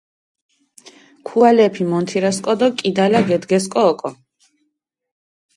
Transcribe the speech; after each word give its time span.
ქუალეფი 1.27 1.83
მონთირესკო 1.91 2.53
დო 2.59 2.67
კიდალა 2.79 3.19
გედგესკო 3.29 3.81
ოკო. 3.91 4.09